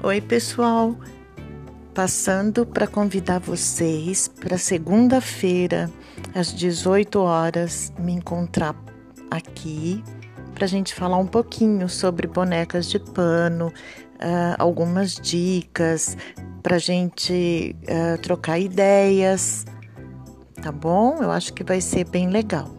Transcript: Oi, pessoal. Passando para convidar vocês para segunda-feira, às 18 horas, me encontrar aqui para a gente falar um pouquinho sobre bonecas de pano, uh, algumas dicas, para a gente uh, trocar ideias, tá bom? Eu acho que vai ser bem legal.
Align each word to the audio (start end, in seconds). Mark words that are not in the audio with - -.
Oi, 0.00 0.20
pessoal. 0.20 0.96
Passando 1.92 2.64
para 2.64 2.86
convidar 2.86 3.40
vocês 3.40 4.28
para 4.28 4.56
segunda-feira, 4.56 5.90
às 6.32 6.54
18 6.54 7.18
horas, 7.18 7.92
me 7.98 8.12
encontrar 8.12 8.76
aqui 9.28 10.04
para 10.54 10.66
a 10.66 10.68
gente 10.68 10.94
falar 10.94 11.16
um 11.18 11.26
pouquinho 11.26 11.88
sobre 11.88 12.28
bonecas 12.28 12.88
de 12.88 13.00
pano, 13.00 13.66
uh, 13.66 14.54
algumas 14.56 15.16
dicas, 15.16 16.16
para 16.62 16.76
a 16.76 16.78
gente 16.78 17.74
uh, 17.82 18.22
trocar 18.22 18.56
ideias, 18.60 19.66
tá 20.62 20.70
bom? 20.70 21.18
Eu 21.20 21.32
acho 21.32 21.52
que 21.52 21.64
vai 21.64 21.80
ser 21.80 22.04
bem 22.04 22.30
legal. 22.30 22.78